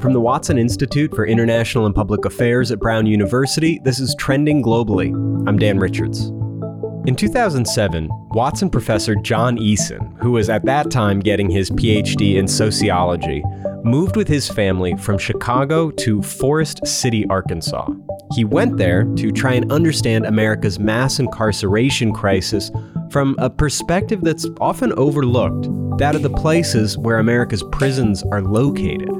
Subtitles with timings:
[0.00, 4.62] From the Watson Institute for International and Public Affairs at Brown University, this is Trending
[4.62, 5.12] Globally.
[5.46, 6.32] I'm Dan Richards.
[7.06, 12.48] In 2007, Watson professor John Eason, who was at that time getting his PhD in
[12.48, 13.42] sociology,
[13.84, 17.86] moved with his family from Chicago to Forrest City, Arkansas.
[18.34, 22.70] He went there to try and understand America's mass incarceration crisis
[23.10, 25.68] from a perspective that's often overlooked
[25.98, 29.10] that of the places where America's prisons are located.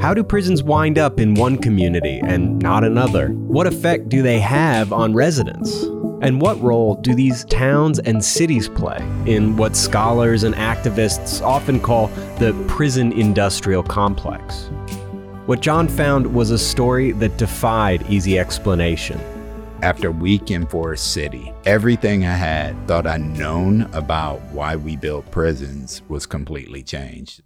[0.00, 3.28] How do prisons wind up in one community and not another?
[3.28, 5.82] What effect do they have on residents?
[6.20, 11.80] And what role do these towns and cities play in what scholars and activists often
[11.80, 12.08] call
[12.38, 14.70] the prison industrial complex?
[15.46, 19.20] What John found was a story that defied easy explanation.
[19.80, 25.30] After week in Forrest City, everything I had thought I'd known about why we built
[25.30, 27.42] prisons was completely changed.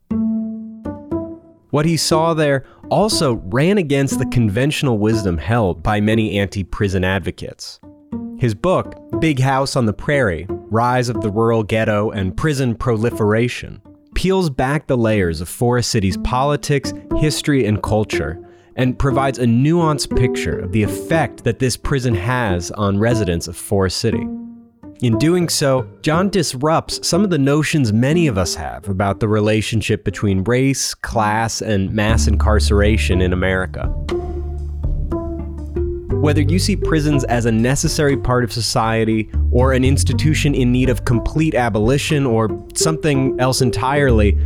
[1.68, 7.04] What he saw there also ran against the conventional wisdom held by many anti prison
[7.04, 7.78] advocates.
[8.38, 13.82] His book, Big House on the Prairie Rise of the Rural Ghetto and Prison Proliferation,
[14.14, 18.42] peels back the layers of Forrest City's politics, history, and culture
[18.76, 23.56] and provides a nuanced picture of the effect that this prison has on residents of
[23.56, 24.26] Forrest City.
[25.00, 29.26] In doing so, John disrupts some of the notions many of us have about the
[29.26, 33.86] relationship between race, class, and mass incarceration in America.
[36.20, 40.88] Whether you see prisons as a necessary part of society, or an institution in need
[40.88, 44.38] of complete abolition, or something else entirely,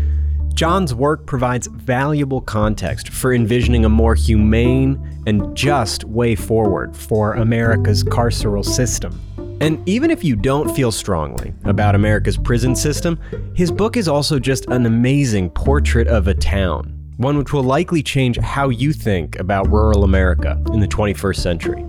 [0.56, 7.34] John's work provides valuable context for envisioning a more humane and just way forward for
[7.34, 9.20] America's carceral system.
[9.60, 13.20] And even if you don't feel strongly about America's prison system,
[13.54, 18.02] his book is also just an amazing portrait of a town, one which will likely
[18.02, 21.84] change how you think about rural America in the 21st century.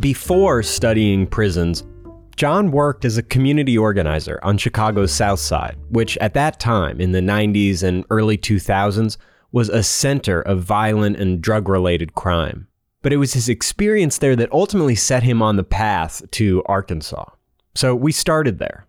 [0.00, 1.84] Before studying prisons,
[2.36, 7.12] John worked as a community organizer on Chicago's South Side, which at that time, in
[7.12, 9.16] the 90s and early 2000s,
[9.52, 12.66] was a center of violent and drug related crime
[13.04, 17.26] but it was his experience there that ultimately set him on the path to Arkansas.
[17.74, 18.86] So we started there.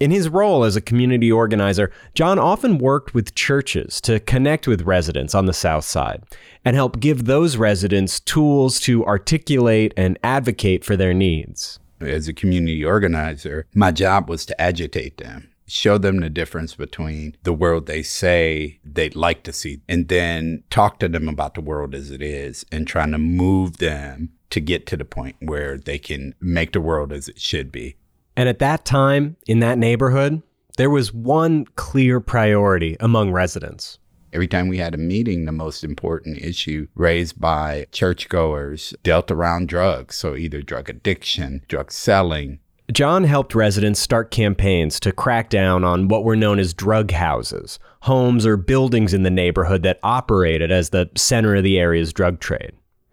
[0.00, 4.82] In his role as a community organizer, John often worked with churches to connect with
[4.82, 6.24] residents on the South Side
[6.64, 11.78] and help give those residents tools to articulate and advocate for their needs.
[12.10, 17.34] As a community organizer, my job was to agitate them show them the difference between
[17.44, 21.60] the world they say they'd like to see, and then talk to them about the
[21.62, 25.78] world as it is and trying to move them to get to the point where
[25.78, 27.96] they can make the world as it should be.
[28.36, 30.42] And at that time, in that neighborhood,
[30.76, 33.98] there was one clear priority among residents.
[34.32, 39.68] Every time we had a meeting, the most important issue raised by churchgoers dealt around
[39.68, 40.16] drugs.
[40.16, 42.60] So either drug addiction, drug selling,
[42.90, 47.78] John helped residents start campaigns to crack down on what were known as drug houses,
[48.02, 52.40] homes or buildings in the neighborhood that operated as the center of the area's drug
[52.40, 52.72] trade.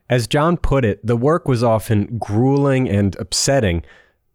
[0.09, 3.84] As John put it, the work was often grueling and upsetting,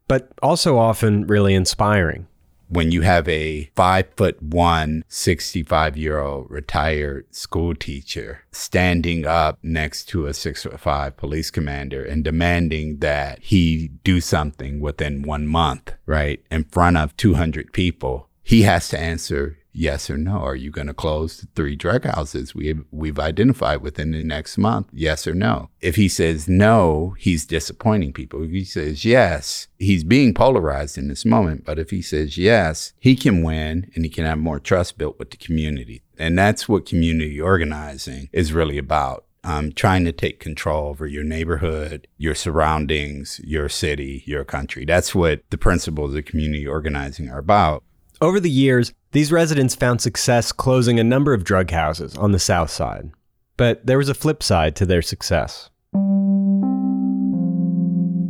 [0.06, 2.26] but also often really inspiring
[2.68, 9.58] when you have a five foot one, 65 year old retired school teacher standing up
[9.62, 15.22] next to a six foot five police commander and demanding that he do something within
[15.22, 16.44] one month, right?
[16.50, 20.38] In front of 200 people, he has to answer yes or no.
[20.38, 24.22] Are you going to close the three drug houses we have, we've identified within the
[24.22, 24.88] next month?
[24.92, 25.70] Yes or no.
[25.80, 28.42] If he says no, he's disappointing people.
[28.44, 31.64] If he says yes, he's being polarized in this moment.
[31.64, 35.18] But if he says yes, he can win and he can have more trust built
[35.18, 36.02] with the community.
[36.16, 39.24] And that's what community organizing is really about.
[39.46, 44.86] Um, trying to take control over your neighborhood, your surroundings, your city, your country.
[44.86, 47.84] That's what the principles of community organizing are about.
[48.20, 52.38] Over the years, these residents found success closing a number of drug houses on the
[52.38, 53.10] south side.
[53.56, 55.68] But there was a flip side to their success.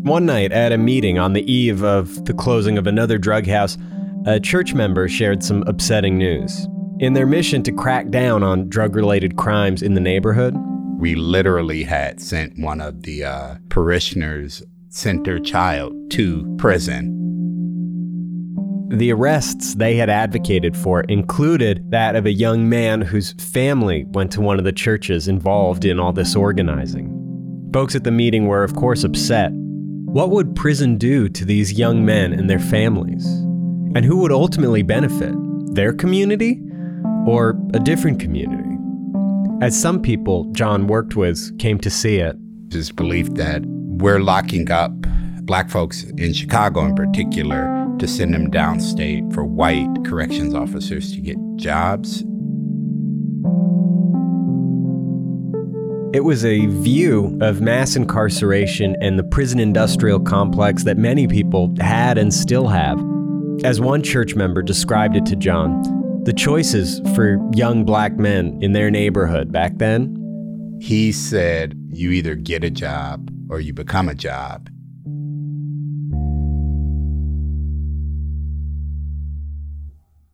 [0.02, 3.76] One night at a meeting on the eve of the closing of another drug house,
[4.26, 6.66] a church member shared some upsetting news.
[6.98, 10.54] In their mission to crack down on drug related crimes in the neighborhood,
[10.98, 17.23] we literally had sent one of the uh, parishioners, sent their child to prison
[18.94, 24.30] the arrests they had advocated for included that of a young man whose family went
[24.32, 27.10] to one of the churches involved in all this organizing.
[27.72, 29.50] Folks at the meeting were, of course, upset.
[29.52, 33.26] What would prison do to these young men and their families?
[33.96, 35.34] And who would ultimately benefit?
[35.74, 36.60] Their community
[37.26, 38.70] or a different community?
[39.60, 42.36] As some people John worked with came to see it,
[42.70, 44.92] this belief that we're locking up
[45.42, 47.73] black folks in Chicago in particular
[48.04, 52.20] to send them downstate for white corrections officers to get jobs.
[56.14, 61.74] It was a view of mass incarceration and the prison industrial complex that many people
[61.80, 63.02] had and still have.
[63.64, 65.82] As one church member described it to John,
[66.24, 70.78] the choices for young black men in their neighborhood back then.
[70.78, 74.68] He said, You either get a job or you become a job.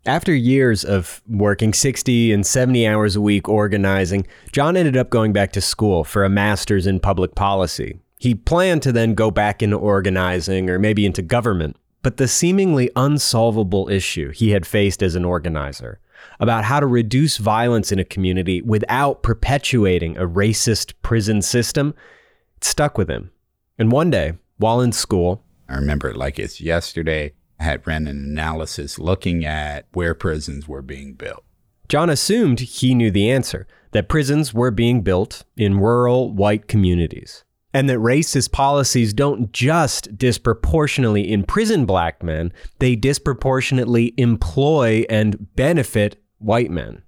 [0.06, 5.34] After years of working 60 and 70 hours a week organizing, John ended up going
[5.34, 7.98] back to school for a master's in public policy.
[8.18, 11.76] He planned to then go back into organizing or maybe into government.
[12.02, 16.00] But the seemingly unsolvable issue he had faced as an organizer
[16.38, 21.94] about how to reduce violence in a community without perpetuating a racist prison system
[22.62, 23.30] stuck with him.
[23.78, 27.32] And one day, while in school, I remember it like it's yesterday.
[27.60, 31.44] Had ran an analysis looking at where prisons were being built.
[31.88, 37.44] John assumed he knew the answer that prisons were being built in rural white communities,
[37.74, 46.22] and that racist policies don't just disproportionately imprison black men, they disproportionately employ and benefit
[46.38, 47.02] white men.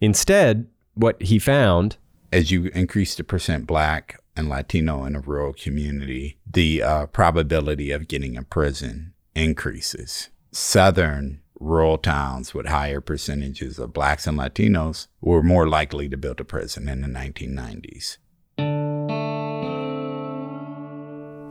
[0.00, 1.96] Instead, what he found
[2.32, 7.90] as you increase the percent black and Latino in a rural community, the uh, probability
[7.90, 10.28] of getting a prison increases.
[10.50, 16.40] Southern rural towns with higher percentages of blacks and Latinos were more likely to build
[16.40, 18.18] a prison in the 1990s.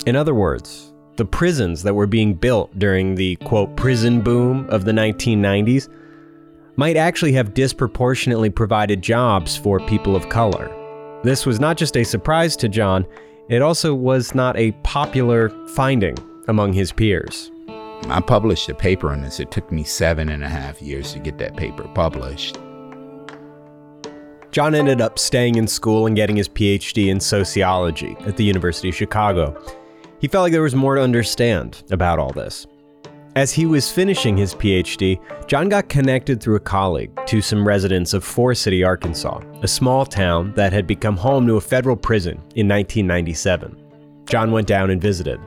[0.05, 4.85] In other words, the prisons that were being built during the quote prison boom of
[4.85, 5.87] the 1990s
[6.75, 10.75] might actually have disproportionately provided jobs for people of color.
[11.23, 13.05] This was not just a surprise to John,
[13.49, 16.17] it also was not a popular finding
[16.47, 17.50] among his peers.
[18.07, 19.39] I published a paper on this.
[19.39, 22.57] It took me seven and a half years to get that paper published.
[24.51, 28.89] John ended up staying in school and getting his PhD in sociology at the University
[28.89, 29.55] of Chicago.
[30.19, 32.67] He felt like there was more to understand about all this.
[33.37, 38.13] As he was finishing his PhD, John got connected through a colleague to some residents
[38.13, 42.33] of Forrest City, Arkansas, a small town that had become home to a federal prison
[42.55, 43.81] in 1997.
[44.25, 45.39] John went down and visited.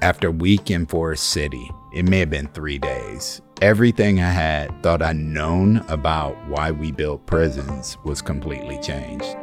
[0.00, 3.40] After a week in Forrest City, it may have been three days.
[3.62, 9.36] Everything I had thought I'd known about why we built prisons was completely changed.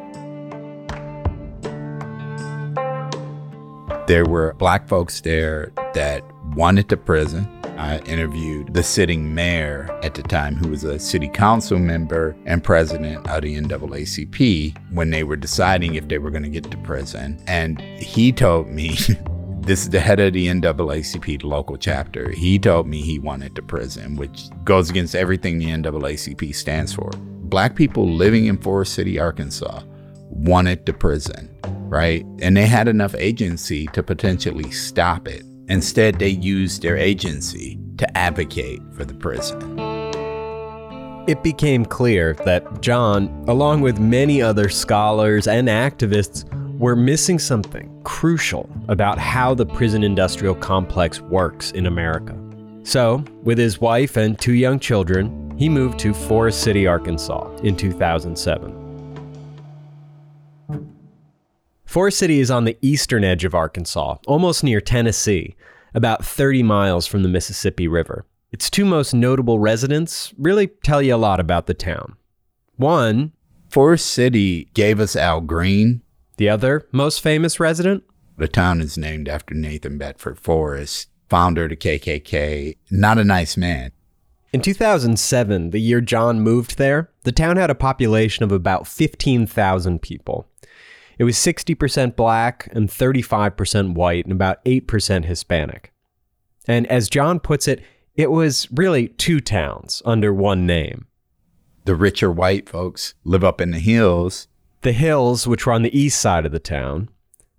[4.07, 7.47] There were black folks there that wanted the prison.
[7.77, 12.61] I interviewed the sitting mayor at the time, who was a city council member and
[12.61, 16.77] president of the NAACP, when they were deciding if they were going to get to
[16.79, 17.41] prison.
[17.47, 18.97] And he told me
[19.63, 22.31] This is the head of the NAACP local chapter.
[22.31, 27.11] He told me he wanted to prison, which goes against everything the NAACP stands for.
[27.15, 29.83] Black people living in Forrest City, Arkansas
[30.29, 31.55] wanted the prison,
[31.89, 32.25] right?
[32.41, 35.43] And they had enough agency to potentially stop it.
[35.67, 39.77] Instead, they used their agency to advocate for the prison.
[41.27, 46.45] It became clear that John, along with many other scholars and activists,
[46.81, 52.35] we're missing something crucial about how the prison industrial complex works in America.
[52.81, 57.75] So, with his wife and two young children, he moved to Forrest City, Arkansas in
[57.77, 59.37] 2007.
[61.85, 65.55] Forrest City is on the eastern edge of Arkansas, almost near Tennessee,
[65.93, 68.25] about 30 miles from the Mississippi River.
[68.51, 72.15] Its two most notable residents really tell you a lot about the town.
[72.77, 73.33] One,
[73.69, 76.01] Forrest City gave us Al Green,
[76.41, 78.03] the other most famous resident?
[78.35, 82.77] The town is named after Nathan Bedford Forrest, founder of the KKK.
[82.89, 83.91] Not a nice man.
[84.51, 90.01] In 2007, the year John moved there, the town had a population of about 15,000
[90.01, 90.47] people.
[91.19, 95.93] It was 60% black and 35% white and about 8% Hispanic.
[96.67, 97.83] And as John puts it,
[98.15, 101.05] it was really two towns under one name.
[101.85, 104.47] The richer white folks live up in the hills,
[104.81, 107.09] the hills, which were on the east side of the town,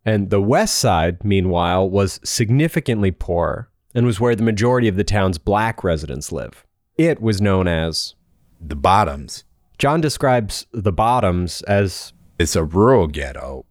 [0.05, 5.05] and the west side, meanwhile, was significantly poorer and was where the majority of the
[5.05, 6.67] town's black residents live.
[6.97, 8.15] It was known as
[8.61, 9.45] the Bottoms.
[9.79, 13.65] John describes the Bottoms as it's a rural ghetto.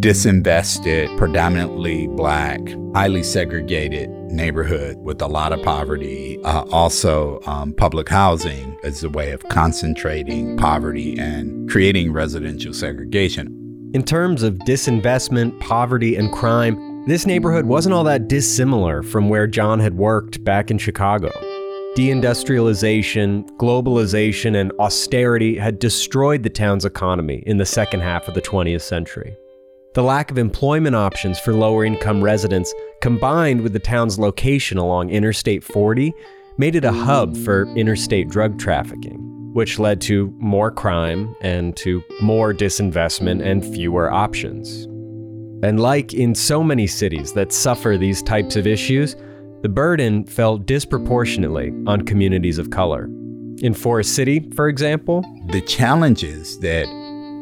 [0.00, 2.60] disinvested, predominantly black,
[2.94, 6.38] highly segregated neighborhood with a lot of poverty.
[6.44, 13.90] Uh, also, um, public housing is a way of concentrating poverty and creating residential segregation.
[13.94, 19.46] In terms of disinvestment, poverty, and crime, this neighborhood wasn't all that dissimilar from where
[19.46, 21.32] John had worked back in Chicago.
[21.98, 28.40] Deindustrialization, globalization, and austerity had destroyed the town's economy in the second half of the
[28.40, 29.36] 20th century.
[29.94, 35.10] The lack of employment options for lower income residents, combined with the town's location along
[35.10, 36.14] Interstate 40,
[36.56, 39.18] made it a hub for interstate drug trafficking,
[39.52, 44.84] which led to more crime and to more disinvestment and fewer options.
[45.64, 49.16] And like in so many cities that suffer these types of issues,
[49.62, 53.04] the burden fell disproportionately on communities of color.
[53.60, 56.86] In Forrest City, for example, the challenges that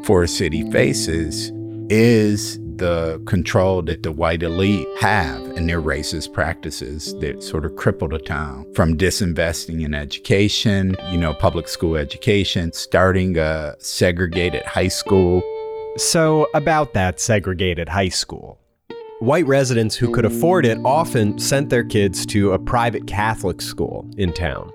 [0.04, 1.52] Forrest City faces
[1.90, 7.72] is the control that the white elite have in their racist practices that sort of
[7.72, 14.62] cripple the town from disinvesting in education, you know, public school education, starting a segregated
[14.64, 15.42] high school
[15.96, 18.58] so, about that segregated high school.
[19.20, 24.06] White residents who could afford it often sent their kids to a private Catholic school
[24.18, 24.70] in town.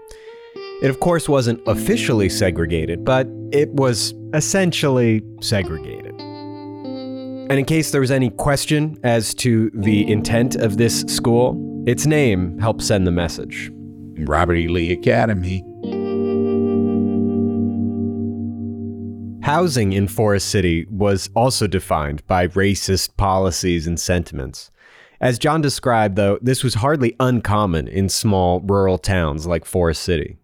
[0.81, 6.19] It, of course, wasn't officially segregated, but it was essentially segregated.
[6.19, 11.55] And in case there was any question as to the intent of this school,
[11.85, 13.71] its name helped send the message
[14.21, 14.67] Robert E.
[14.67, 15.63] Lee Academy.
[19.51, 24.71] Housing in Forrest City was also defined by racist policies and sentiments.
[25.19, 30.37] As John described, though, this was hardly uncommon in small rural towns like Forrest City.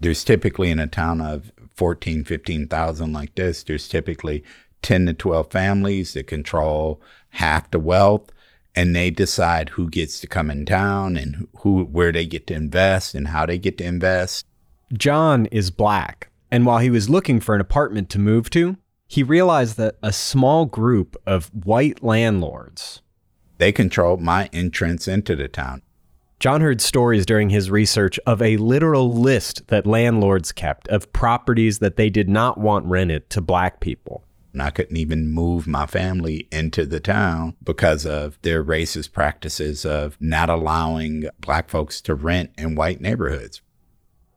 [0.00, 4.44] There's typically in a town of 14, 15,000 like this, there's typically
[4.82, 8.30] 10 to 12 families that control half the wealth
[8.74, 12.54] and they decide who gets to come in town and who where they get to
[12.54, 14.44] invest and how they get to invest.
[14.92, 18.76] John is black, and while he was looking for an apartment to move to,
[19.08, 23.02] he realized that a small group of white landlords
[23.62, 25.82] they controlled my entrance into the town.
[26.40, 31.78] John heard stories during his research of a literal list that landlords kept of properties
[31.78, 34.24] that they did not want rented to black people.
[34.52, 39.86] And I couldn't even move my family into the town because of their racist practices
[39.86, 43.62] of not allowing black folks to rent in white neighborhoods.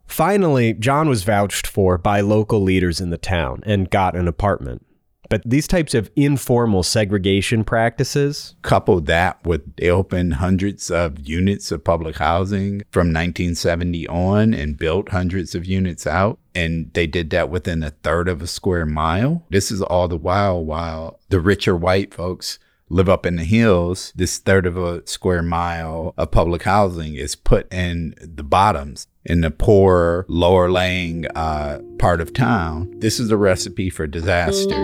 [0.07, 4.85] Finally, John was vouched for by local leaders in the town and got an apartment.
[5.29, 8.55] But these types of informal segregation practices.
[8.61, 14.77] coupled that with they opened hundreds of units of public housing from 1970 on and
[14.77, 16.39] built hundreds of units out.
[16.53, 19.43] And they did that within a third of a square mile.
[19.49, 24.13] This is all the while while the richer white folks live up in the hills,
[24.15, 29.41] this third of a square mile of public housing is put in the bottoms in
[29.41, 32.93] the poor, lower laying uh, part of town.
[32.99, 34.75] This is a recipe for disaster.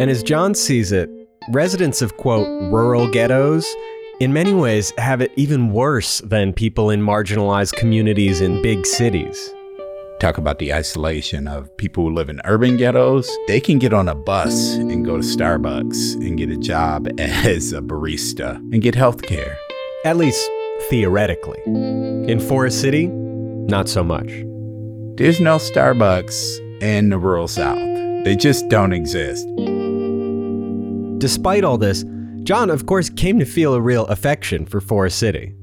[0.00, 1.10] And as John sees it,
[1.50, 3.66] residents of quote rural ghettos
[4.20, 9.52] in many ways have it even worse than people in marginalized communities in big cities
[10.24, 13.30] talk about the isolation of people who live in urban ghettos.
[13.46, 17.74] They can get on a bus and go to Starbucks and get a job as
[17.74, 19.58] a barista and get health care.
[20.06, 20.48] At least
[20.88, 21.60] theoretically.
[21.66, 24.28] In Forrest City, not so much.
[25.18, 27.78] There's no Starbucks in the rural South,
[28.24, 29.46] they just don't exist.
[31.18, 32.02] Despite all this,
[32.44, 35.54] John, of course, came to feel a real affection for Forrest City.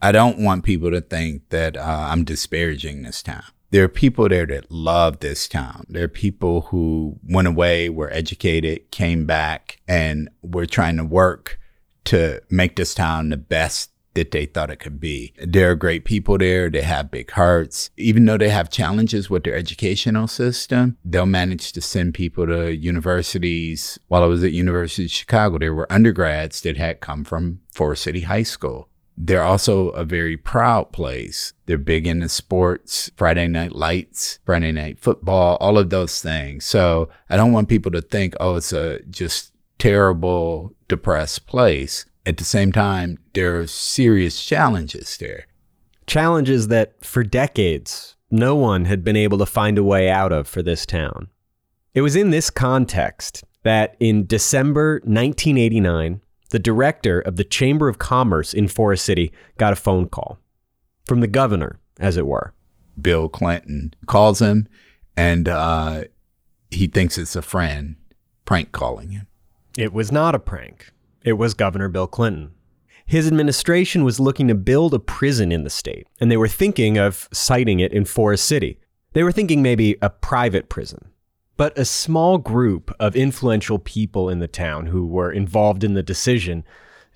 [0.00, 4.28] I don't want people to think that uh, I'm disparaging this town there are people
[4.28, 5.86] there that love this town.
[5.88, 11.58] There are people who went away, were educated, came back, and were trying to work
[12.04, 15.32] to make this town the best that they thought it could be.
[15.42, 16.68] There are great people there.
[16.68, 17.88] They have big hearts.
[17.96, 22.76] Even though they have challenges with their educational system, they'll manage to send people to
[22.76, 23.98] universities.
[24.08, 28.02] While I was at University of Chicago, there were undergrads that had come from Forrest
[28.02, 28.90] City High School.
[29.16, 31.52] They're also a very proud place.
[31.66, 36.64] They're big into sports, Friday night lights, Friday night football, all of those things.
[36.64, 42.06] So I don't want people to think, oh, it's a just terrible, depressed place.
[42.24, 45.46] At the same time, there are serious challenges there.
[46.06, 50.48] Challenges that for decades, no one had been able to find a way out of
[50.48, 51.28] for this town.
[51.94, 56.21] It was in this context that in December 1989,
[56.52, 60.38] the director of the Chamber of Commerce in Forrest City got a phone call
[61.06, 62.52] from the governor, as it were.
[63.00, 64.68] Bill Clinton calls him
[65.16, 66.04] and uh,
[66.70, 67.96] he thinks it's a friend.
[68.44, 69.26] prank calling him.
[69.78, 70.92] It was not a prank.
[71.24, 72.52] It was Governor Bill Clinton.
[73.06, 76.98] His administration was looking to build a prison in the state, and they were thinking
[76.98, 78.78] of siting it in Forrest City.
[79.14, 81.11] They were thinking maybe a private prison.
[81.56, 86.02] But a small group of influential people in the town who were involved in the
[86.02, 86.64] decision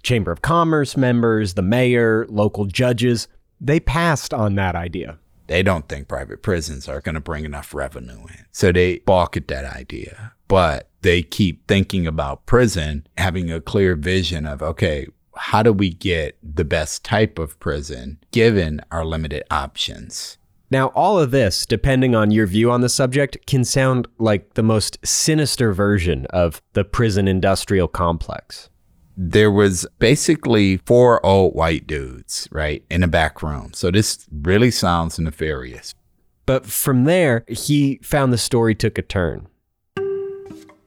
[0.03, 3.29] Chamber of Commerce members, the mayor, local judges
[3.61, 5.19] they passed on that idea.
[5.47, 8.47] They don't think private prisons are going to bring enough revenue in.
[8.53, 10.33] So they balk at that idea.
[10.49, 15.91] But they keep thinking about prison, having a clear vision of, okay, how do we
[15.91, 20.39] get the best type of prison given our limited options?
[20.71, 24.63] Now, all of this, depending on your view on the subject, can sound like the
[24.63, 28.69] most sinister version of the prison industrial complex.
[29.17, 33.73] There was basically four old white dudes, right, in a back room.
[33.75, 35.95] So this really sounds nefarious.
[36.47, 39.47] But from there, he found the story took a turn.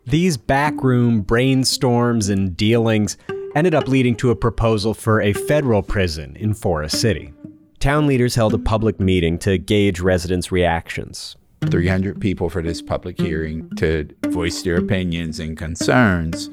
[0.05, 3.17] These backroom brainstorms and dealings
[3.55, 7.33] ended up leading to a proposal for a federal prison in Forrest City.
[7.79, 11.37] Town leaders held a public meeting to gauge residents' reactions.
[11.69, 16.49] 300 people for this public hearing to voice their opinions and concerns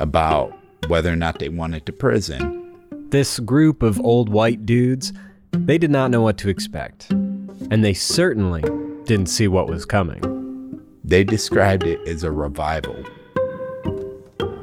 [0.00, 0.52] about
[0.88, 2.76] whether or not they wanted to prison.
[3.10, 5.12] This group of old white dudes,
[5.52, 7.08] they did not know what to expect.
[7.08, 8.62] And they certainly
[9.04, 10.80] didn't see what was coming.
[11.04, 12.96] They described it as a revival,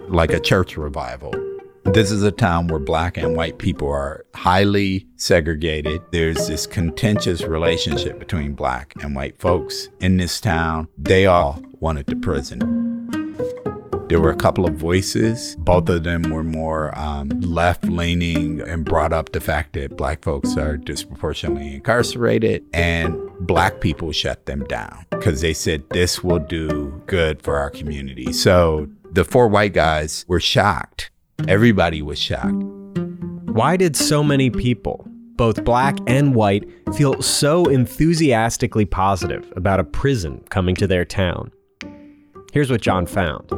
[0.09, 1.33] like a church revival.
[1.83, 6.01] This is a town where black and white people are highly segregated.
[6.11, 10.87] There's this contentious relationship between black and white folks in this town.
[10.97, 12.59] They all wanted to prison.
[14.07, 15.55] There were a couple of voices.
[15.59, 20.23] Both of them were more um, left leaning and brought up the fact that black
[20.23, 26.39] folks are disproportionately incarcerated, and black people shut them down because they said this will
[26.39, 28.33] do good for our community.
[28.33, 31.10] So the four white guys were shocked.
[31.47, 32.63] Everybody was shocked.
[33.45, 35.05] Why did so many people,
[35.35, 41.51] both black and white, feel so enthusiastically positive about a prison coming to their town?
[42.53, 43.51] Here's what John found.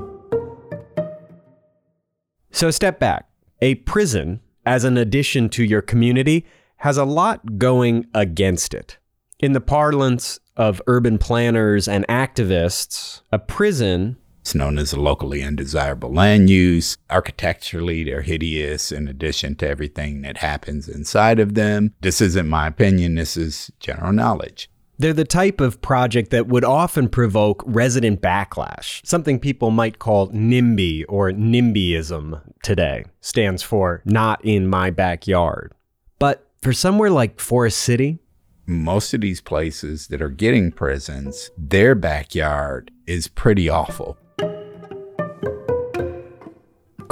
[2.51, 3.27] So, step back.
[3.61, 6.45] A prison, as an addition to your community,
[6.77, 8.97] has a lot going against it.
[9.39, 15.41] In the parlance of urban planners and activists, a prison it's known as a locally
[15.41, 16.97] undesirable land use.
[17.09, 21.93] Architecturally, they're hideous in addition to everything that happens inside of them.
[22.01, 24.69] This isn't my opinion, this is general knowledge.
[24.99, 30.27] They're the type of project that would often provoke resident backlash, something people might call
[30.27, 35.73] NIMBY or NIMBYism today, stands for not in my backyard.
[36.19, 38.19] But for somewhere like Forrest City,
[38.65, 44.17] most of these places that are getting prisons, their backyard is pretty awful.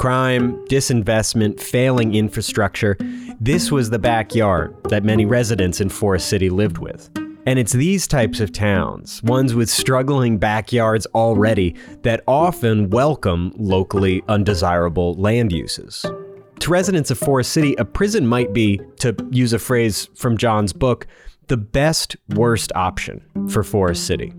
[0.02, 2.96] Crime, disinvestment, failing infrastructure.
[3.40, 7.08] This was the backyard that many residents in Forrest City lived with.
[7.46, 14.24] And it's these types of towns, ones with struggling backyards already, that often welcome locally
[14.26, 16.04] undesirable land uses.
[16.58, 20.72] To residents of Forrest City, a prison might be, to use a phrase from John's
[20.72, 21.06] book,
[21.46, 24.32] the best worst option for Forrest City.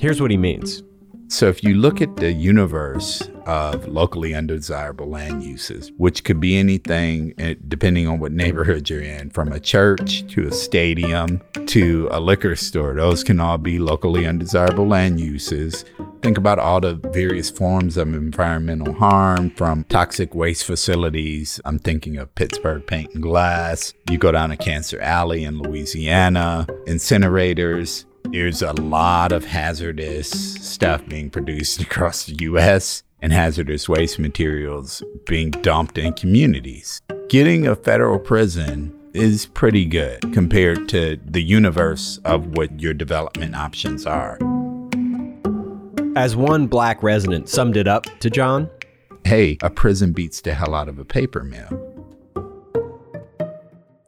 [0.00, 0.84] Here's what he means.
[1.30, 6.56] So, if you look at the universe of locally undesirable land uses, which could be
[6.56, 12.08] anything eh, depending on what neighborhood you're in, from a church to a stadium to
[12.10, 15.84] a liquor store, those can all be locally undesirable land uses.
[16.22, 21.60] Think about all the various forms of environmental harm from toxic waste facilities.
[21.66, 23.92] I'm thinking of Pittsburgh Paint and Glass.
[24.10, 31.06] You go down to Cancer Alley in Louisiana, incinerators, there's a lot of hazardous stuff
[31.06, 37.00] being produced across the US and hazardous waste materials being dumped in communities.
[37.28, 43.54] Getting a federal prison is pretty good compared to the universe of what your development
[43.54, 44.38] options are.
[46.14, 48.68] As one black resident summed it up to John,
[49.24, 51.88] hey, a prison beats the hell out of a paper mill.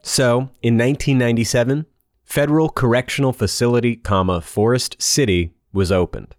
[0.03, 1.85] So, in 1997,
[2.31, 6.33] Federal Correctional Facility, comma, Forrest City was opened.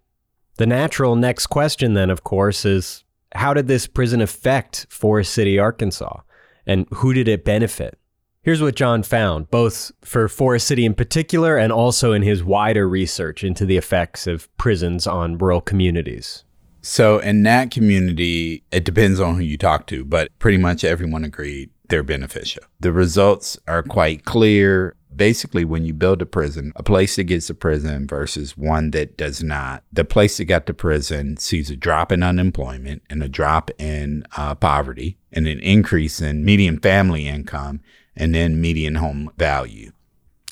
[0.56, 5.58] The natural next question then, of course, is how did this prison affect Forrest City,
[5.58, 6.22] Arkansas?
[6.66, 7.98] And who did it benefit?
[8.42, 12.88] Here's what John found, both for Forrest City in particular and also in his wider
[12.88, 16.44] research into the effects of prisons on rural communities.
[16.80, 21.22] So, in that community, it depends on who you talk to, but pretty much everyone
[21.22, 22.62] agreed they're beneficial.
[22.80, 27.50] The results are quite clear Basically, when you build a prison, a place that gets
[27.50, 31.76] a prison versus one that does not, the place that got the prison sees a
[31.76, 37.28] drop in unemployment and a drop in uh, poverty and an increase in median family
[37.28, 37.80] income
[38.16, 39.92] and then median home value.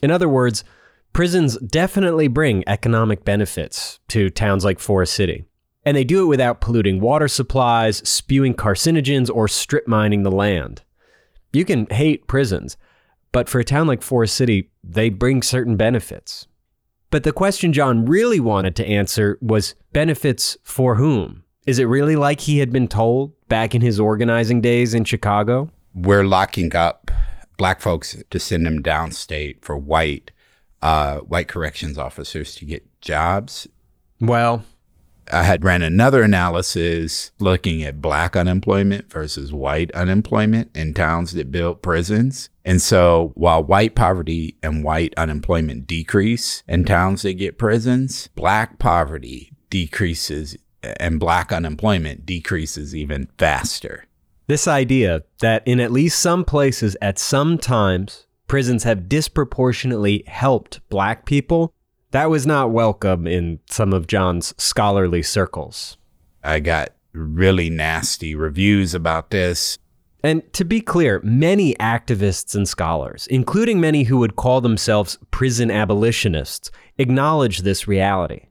[0.03, 0.65] In other words,
[1.13, 5.45] prisons definitely bring economic benefits to towns like Forrest City.
[5.85, 10.83] And they do it without polluting water supplies, spewing carcinogens, or strip mining the land.
[11.53, 12.77] You can hate prisons,
[13.33, 16.47] but for a town like Forrest City, they bring certain benefits.
[17.11, 21.45] But the question John really wanted to answer was benefits for whom?
[21.67, 25.71] Is it really like he had been told back in his organizing days in Chicago?
[25.95, 27.11] We're locking up
[27.57, 30.31] black folks to send them downstate for white
[30.83, 33.67] uh, white corrections officers to get jobs.
[34.21, 34.65] Well,
[35.33, 41.53] I had ran another analysis looking at black unemployment versus white unemployment in towns that
[41.53, 42.50] built prisons.
[42.65, 48.79] And so while white poverty and white unemployment decrease in towns that get prisons, black
[48.79, 54.07] poverty decreases and black unemployment decreases even faster.
[54.47, 60.81] This idea that in at least some places at some times prisons have disproportionately helped
[60.89, 61.73] black people
[62.13, 65.97] that was not welcome in some of John's scholarly circles.
[66.43, 69.79] I got really nasty reviews about this.
[70.23, 75.71] And to be clear, many activists and scholars, including many who would call themselves prison
[75.71, 78.47] abolitionists, acknowledge this reality.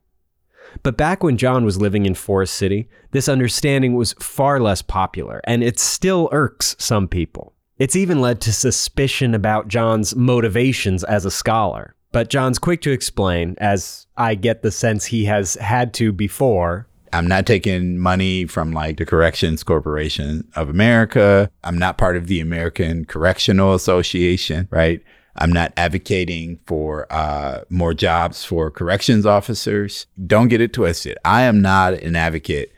[0.83, 5.41] But back when John was living in Forrest City, this understanding was far less popular,
[5.45, 7.53] and it still irks some people.
[7.77, 11.95] It's even led to suspicion about John's motivations as a scholar.
[12.11, 16.87] But John's quick to explain, as I get the sense he has had to before.
[17.13, 21.51] I'm not taking money from like the Corrections Corporation of America.
[21.63, 25.01] I'm not part of the American Correctional Association, right?
[25.35, 30.05] I'm not advocating for uh, more jobs for corrections officers.
[30.27, 31.17] Don't get it twisted.
[31.23, 32.73] I am not an advocate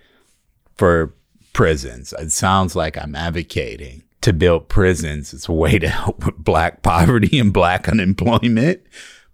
[0.76, 1.14] for
[1.54, 2.14] prisons.
[2.20, 5.34] It sounds like I'm advocating to build prisons.
[5.34, 8.82] It's a way to help with black poverty and black unemployment.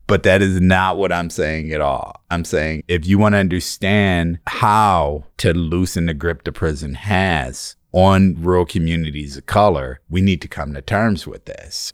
[0.08, 2.24] But that is not what I'm saying at all.
[2.32, 7.76] I'm saying if you want to understand how to loosen the grip the prison has
[7.92, 11.92] on rural communities of color, we need to come to terms with this.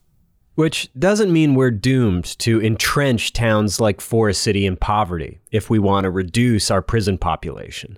[0.56, 5.80] Which doesn't mean we're doomed to entrench towns like Forrest City in poverty if we
[5.80, 7.98] want to reduce our prison population.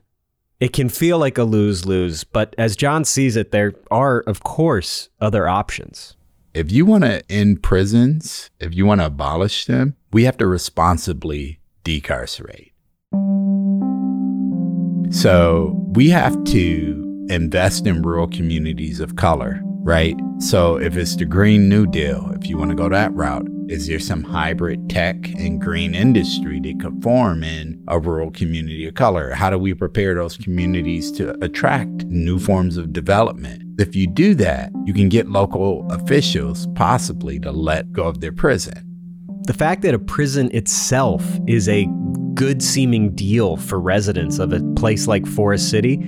[0.62, 4.44] It can feel like a lose lose, but as John sees it, there are, of
[4.44, 6.16] course, other options.
[6.56, 10.48] If you want to end prisons, if you want to abolish them, we have to
[10.48, 12.72] responsibly decarcerate.
[15.10, 20.16] So we have to invest in rural communities of color, right?
[20.40, 23.88] So if it's the Green New Deal, if you want to go that route, is
[23.88, 28.94] there some hybrid tech and green industry that could form in a rural community of
[28.94, 29.32] color?
[29.32, 33.65] How do we prepare those communities to attract new forms of development?
[33.78, 38.32] If you do that, you can get local officials possibly to let go of their
[38.32, 38.82] prison.
[39.48, 41.86] The fact that a prison itself is a
[42.36, 46.00] good seeming deal for residents of a place like Forrest City,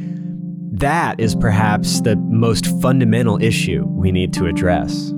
[0.73, 5.11] that is perhaps the most fundamental issue we need to address.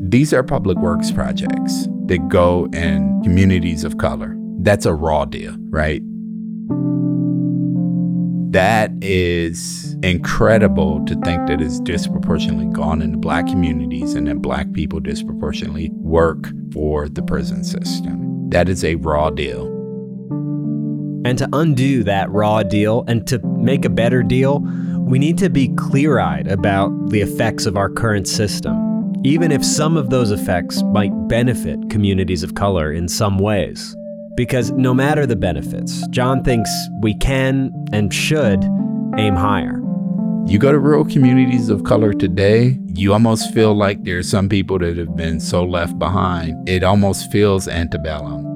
[0.00, 4.36] These are public works projects that go in communities of color.
[4.60, 6.02] That's a raw deal, right?
[8.52, 14.72] That is incredible to think that it's disproportionately gone into black communities and that black
[14.72, 18.48] people disproportionately work for the prison system.
[18.50, 19.66] That is a raw deal.
[21.24, 24.60] And to undo that raw deal and to make a better deal,
[25.00, 29.64] we need to be clear eyed about the effects of our current system, even if
[29.64, 33.96] some of those effects might benefit communities of color in some ways.
[34.36, 36.70] Because no matter the benefits, John thinks
[37.02, 38.62] we can and should
[39.16, 39.77] aim higher.
[40.48, 44.78] You go to rural communities of color today, you almost feel like there's some people
[44.78, 46.68] that have been so left behind.
[46.68, 48.46] It almost feels antebellum.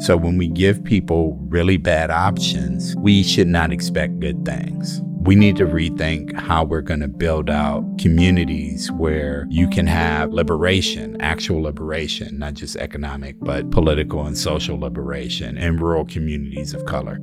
[0.00, 5.34] So when we give people really bad options, we should not expect good things we
[5.34, 11.20] need to rethink how we're going to build out communities where you can have liberation,
[11.20, 17.18] actual liberation, not just economic, but political and social liberation in rural communities of color.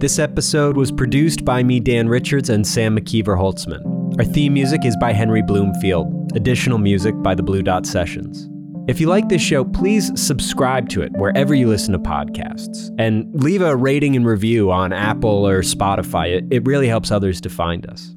[0.00, 4.16] This episode was produced by me, Dan Richards, and Sam McKeever Holtzman.
[4.16, 8.48] Our theme music is by Henry Bloomfield, additional music by the Blue Dot Sessions.
[8.86, 13.26] If you like this show, please subscribe to it wherever you listen to podcasts and
[13.42, 16.28] leave a rating and review on Apple or Spotify.
[16.28, 18.14] It, it really helps others to find us.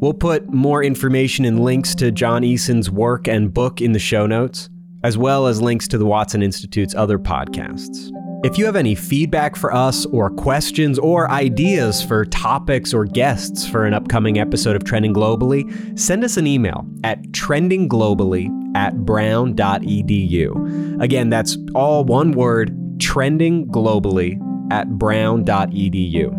[0.00, 4.28] We'll put more information and links to John Eason's work and book in the show
[4.28, 4.70] notes,
[5.02, 8.12] as well as links to the Watson Institute's other podcasts.
[8.44, 13.66] If you have any feedback for us, or questions, or ideas for topics or guests
[13.66, 21.02] for an upcoming episode of Trending Globally, send us an email at trendingglobally at brown.edu.
[21.02, 24.38] Again, that's all one word trending globally
[24.70, 26.30] at brown.edu.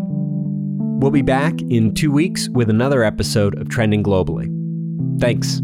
[1.00, 4.48] We'll be back in two weeks with another episode of Trending Globally.
[5.20, 5.62] Thanks.